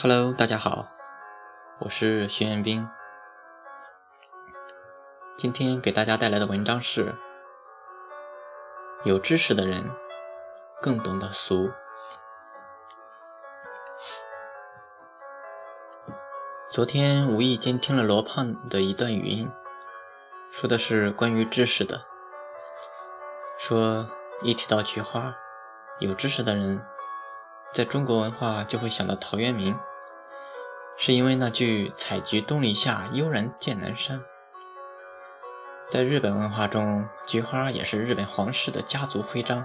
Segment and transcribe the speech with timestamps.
[0.00, 0.86] Hello，大家好，
[1.80, 2.88] 我是徐彦斌。
[5.36, 7.16] 今天给大家带来的文章是：
[9.02, 9.90] 有知识的人
[10.80, 11.72] 更懂得俗。
[16.68, 19.50] 昨天无意间听了罗胖的一段语音，
[20.52, 22.04] 说的是关于知识的，
[23.58, 24.08] 说
[24.42, 25.34] 一提到菊花，
[25.98, 26.80] 有知识的人。
[27.70, 29.78] 在中国文化就会想到陶渊明，
[31.00, 34.20] 是因为那句“采菊东篱下，悠然见南山”。
[35.86, 39.64] 在日本文化中，菊花也是日本皇室的家族徽章。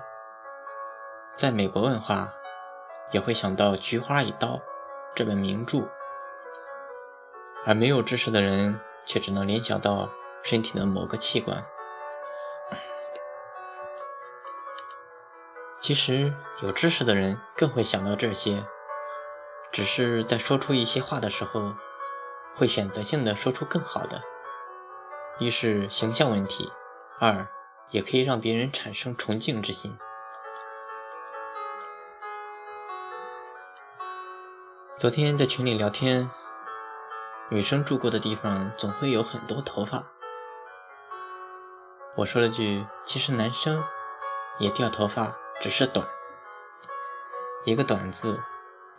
[1.34, 2.32] 在美国文化，
[3.12, 4.48] 也会想到《菊花一刀》
[5.16, 5.90] 这本名著，
[7.66, 10.12] 而没有知识的人却只能联想到
[10.44, 11.66] 身体的某个器官。
[15.82, 16.32] 其实
[16.62, 18.64] 有知识的人更会想到这些，
[19.74, 21.74] 只是在说出一些话的时候，
[22.56, 24.22] 会选择性的说出更好的。
[25.40, 26.72] 一是形象问题，
[27.20, 27.48] 二
[27.90, 29.98] 也可以让别人产生崇敬之心。
[34.96, 36.30] 昨天在群里聊天，
[37.50, 40.04] 女生住过的地方总会有很多头发。
[42.18, 43.84] 我说了句：“其实男生
[44.60, 46.06] 也掉头发。”只是短，
[47.66, 48.40] 一个“短”字，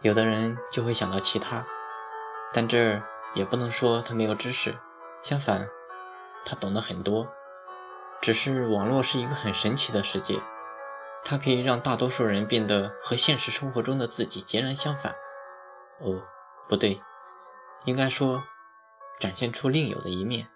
[0.04, 1.64] 有的人就会想到其他，
[2.52, 3.00] 但这
[3.32, 4.78] 也不能说他没有知识，
[5.22, 5.66] 相反，
[6.44, 7.26] 他懂得很多。
[8.20, 10.42] 只是网络是一个很神奇的世界，
[11.24, 15.14] 它可以让大多数人变得和现实生活中的自己截然相反。
[16.00, 16.20] 哦，
[16.68, 17.00] 不对，
[17.86, 18.44] 应该说，
[19.18, 20.48] 展现出另有的一面。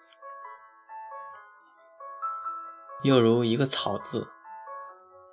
[3.03, 4.29] 又如一个“草”字。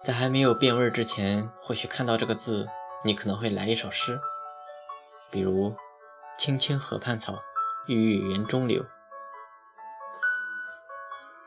[0.02, 2.70] 在还没有变味之前，或许看到这个字，
[3.04, 4.20] 你可能会来一首诗，
[5.30, 5.76] 比如
[6.40, 7.44] “青青河畔草，
[7.88, 8.86] 郁郁园中柳。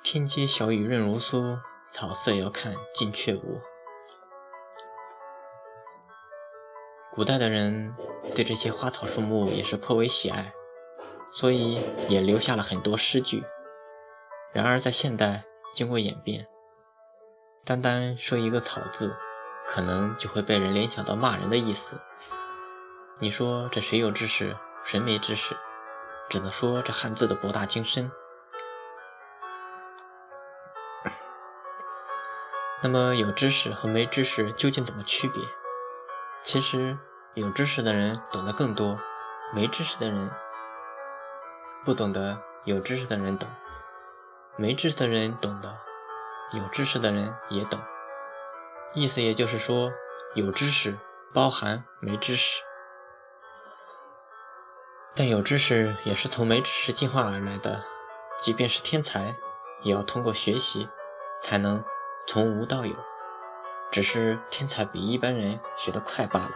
[0.03, 1.59] 天街小雨润如酥，
[1.91, 3.61] 草色遥看近却无。”
[7.11, 7.97] 古代的人
[8.35, 10.53] 对这些花草树木也是颇为喜爱，
[11.33, 13.43] 所以也留下了很多诗句。
[14.53, 15.45] 然而在现代，
[15.75, 16.47] 经过演变。
[17.65, 19.17] 单单说一个“草”字，
[19.69, 22.01] 可能就会被人联想到骂人的意思。
[23.19, 25.55] 你说这谁有知识，谁没知识？
[26.31, 28.11] 只能说这汉字的博大精深。
[32.83, 35.43] 那么有知识和没知识究竟怎么区别？
[36.43, 36.97] 其实
[37.35, 38.99] 有知识的人懂得更多，
[39.53, 40.31] 没知识的人
[41.85, 43.49] 不懂得，有知识的人懂，
[44.57, 45.75] 没知识的人懂得。
[46.53, 47.79] 有知识的人也懂，
[48.95, 49.93] 意思也就是说，
[50.35, 50.97] 有知识
[51.33, 52.63] 包含没知识，
[55.15, 57.85] 但有知识也是从没知识进化而来的。
[58.41, 59.35] 即便是天才，
[59.83, 60.89] 也要通过学习
[61.41, 61.85] 才能
[62.27, 62.95] 从无到有，
[63.91, 66.53] 只是天才比一般人学得快罢了。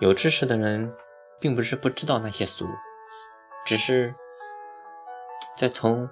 [0.00, 0.94] 有知识的人，
[1.40, 2.68] 并不是不知道那些俗，
[3.64, 4.14] 只是。
[5.56, 6.10] 在从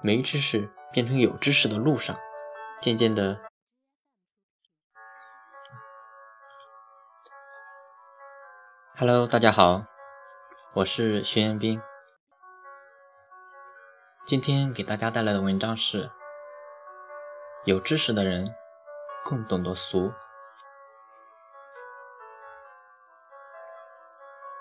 [0.00, 2.18] 没知识变成有知识的路上，
[2.82, 3.40] 渐渐的。
[8.98, 9.84] Hello，大家好，
[10.74, 11.80] 我是徐彦斌。
[14.26, 16.10] 今天给大家带来的文章是：
[17.64, 18.52] 有知识的人
[19.24, 20.12] 更懂得俗。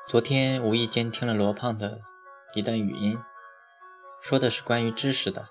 [0.05, 2.01] 昨天无意间听了罗胖的
[2.53, 3.19] 一段语音。
[4.21, 5.49] 说的是关于知识的。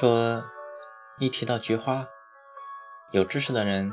[0.00, 0.44] 说
[1.18, 2.06] 一提到菊花，
[3.10, 3.92] 有知识的人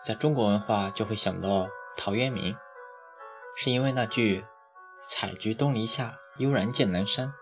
[0.00, 2.56] 在中国文化就会想到陶渊明，
[3.56, 4.46] 是因为那句
[5.02, 7.34] “采菊东篱下，悠然见南山”。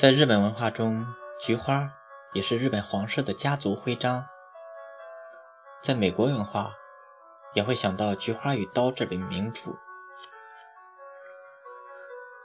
[0.00, 1.06] 在日本文化中，
[1.38, 1.92] 菊花
[2.32, 4.24] 也是日本皇室的家族徽章。
[5.82, 6.72] 在美国文化，
[7.52, 9.72] 也会想到《菊花与刀》这本名著。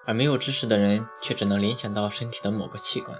[0.06, 3.18] 而没有知识的人却只能联想到身体的某个器官。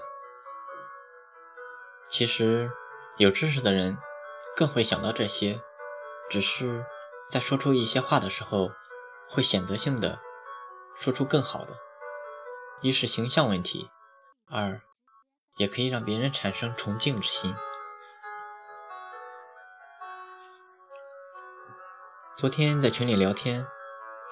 [2.08, 2.70] 其实，
[3.18, 3.98] 有知识的人
[4.54, 5.60] 更会想到这些，
[6.30, 6.84] 只是
[7.28, 8.70] 在说出一些话的时候，
[9.28, 10.18] 会选择性的
[10.94, 11.74] 说出更好的。
[12.80, 13.90] 一是形象问题，
[14.50, 14.80] 二
[15.56, 17.54] 也可以让别人产生崇敬之心。
[22.36, 23.66] 昨天在群里聊天。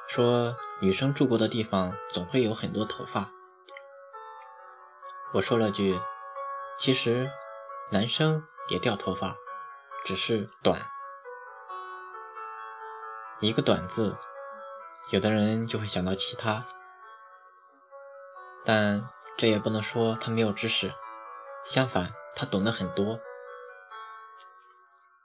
[0.06, 3.30] 说女生住过的地方总会有很多头发。
[5.32, 5.98] 我说了句
[6.78, 7.30] ：“其实
[7.90, 9.36] 男生也掉头发，
[10.04, 10.80] 只是短。
[13.40, 14.16] 一个“短”字，
[15.10, 16.66] 有的人就会想到其他，
[18.64, 20.92] 但这也不能说他没有知识，
[21.64, 23.20] 相反，他懂得很多。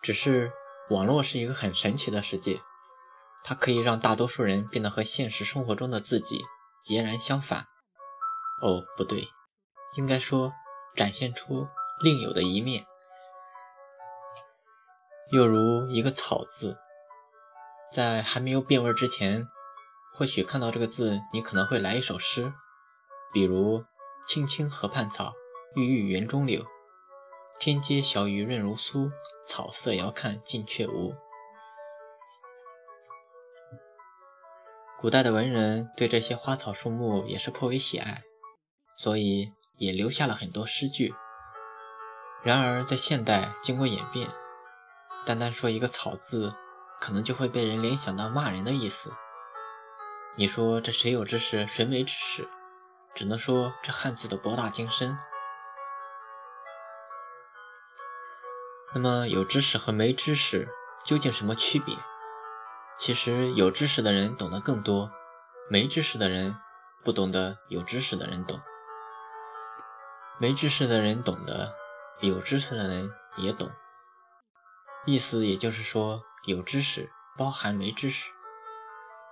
[0.02, 0.52] 只是
[0.90, 2.62] 网络是一个很神奇的世界，
[3.44, 6.44] 它可以让大多数人变得和现实生活中的自己
[6.84, 7.68] 截然相反。
[8.62, 9.30] 哦，不对，
[9.96, 10.52] 应该说
[10.96, 11.70] 展现出
[12.02, 12.86] 另有的一面。
[15.32, 16.78] 又如一个“草”字，
[17.92, 19.48] 在还没有变味之前，
[20.16, 22.52] 或许看到这个字，你可能会来一首诗，
[23.32, 23.84] 比如
[24.28, 25.34] “青青河畔草，
[25.76, 26.66] 郁郁园中柳，
[27.60, 29.12] 天街小雨润如酥，
[29.46, 31.14] 草色遥看近却无。”
[34.98, 38.24] 古代的文人对这些花草树木也是颇为喜爱，
[38.98, 41.14] 所以也留下了很多诗句。
[42.42, 44.30] 然而在现代，经过演变。
[45.26, 46.54] 单单说一个“草”字，
[47.02, 49.12] 可能就会被人联想到骂人的意思。
[50.36, 52.50] 你说这谁有知识，谁没知识？
[53.14, 55.18] 只能说这汉字的博大精深。
[58.96, 60.68] 那么有知识和没知识
[61.06, 61.96] 究竟什么区别？
[62.98, 65.10] 其实有知识的人懂得更多，
[65.70, 66.58] 没知识的人
[67.04, 68.60] 不懂得有知识的人懂。
[70.38, 71.76] 没知识的人懂得，
[72.22, 73.70] 有知识的人也懂。
[75.06, 78.30] 意思也就是说，有知识包含没知识，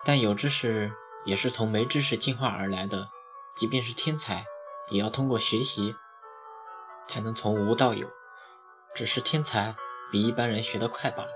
[0.06, 0.94] 但有知识
[1.26, 3.08] 也是从没知识进化而来的。
[3.58, 4.46] 即便是天才，
[4.90, 5.96] 也要通过学习
[7.08, 8.08] 才能从无到有，
[8.96, 9.76] 只是天才
[10.12, 11.32] 比一般人学得快罢了。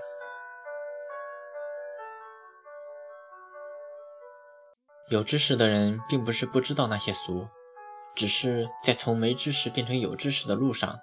[5.08, 7.48] 有知识的人并不是不知道那些俗，
[8.14, 10.98] 只是在从没知识变成有知识的路上。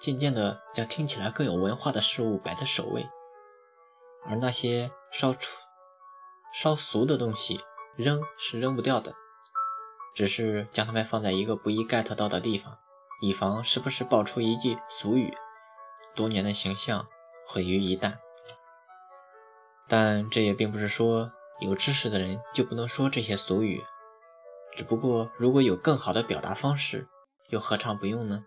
[0.00, 3.08] 渐渐的将听起来更有文化的事物摆在首位，
[4.26, 5.66] 而那些稍粗、
[6.52, 7.60] 稍俗的东西
[7.96, 9.14] 扔是扔不掉的，
[10.14, 12.78] 只是将它们放在一个不易 get 到的地方，
[13.20, 15.34] 以防时不时爆出一句俗语，
[16.14, 17.06] 多年的形象
[17.46, 18.18] 毁于一旦。
[19.88, 23.82] 但这也并不是说有知识的人就不能说这些俗语，
[24.76, 27.08] 只不过如果有更好的表达方式，
[27.48, 28.44] 又何尝不用呢？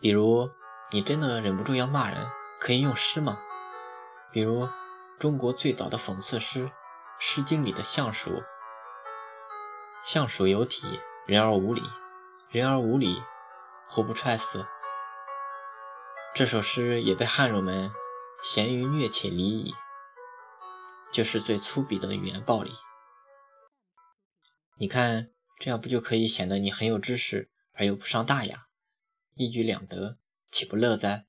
[0.00, 0.50] 比如，
[0.92, 2.26] 你真的忍不住要骂人，
[2.60, 3.40] 可以用诗吗？
[4.30, 4.68] 比如，
[5.18, 6.66] 中国最早的讽刺诗
[7.18, 8.42] 《诗经》里的相鼠
[10.04, 11.80] ：“相鼠有体，人而无礼；
[12.50, 13.22] 人而无礼，
[13.88, 14.66] 胡不踹死？”
[16.34, 17.90] 这首诗也被汉儒们
[18.42, 19.74] 咸于虐且离矣，
[21.10, 22.74] 就是最粗鄙的语言暴力。
[24.78, 28.65] 你看，这样不就可以显得你很有知识，而又不伤大雅？
[29.36, 30.16] 一举两得，
[30.50, 31.26] 岂不乐哉？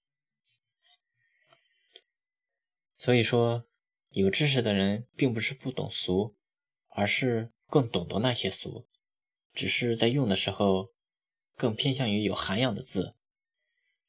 [2.97, 3.65] 所以说，
[4.11, 6.37] 有知识的人并不是不懂俗，
[6.87, 8.87] 而是更懂得那些俗，
[9.53, 10.93] 只是在用的时候
[11.57, 13.13] 更偏向于有涵养的字。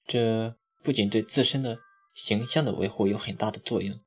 [0.06, 1.80] 这不仅对自身的
[2.14, 4.00] 形象的维护有很大的作用，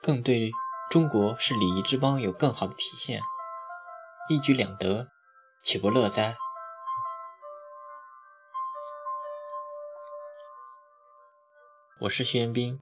[0.00, 0.50] 更对
[0.90, 3.20] 中国是礼仪之邦有更好的体现。
[4.30, 5.10] 一举两得，
[5.62, 6.34] 岂不乐哉？
[12.00, 12.80] 我是徐彦斌，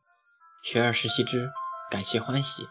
[0.62, 1.50] 学而时习之，
[1.90, 2.68] 感谢欢喜。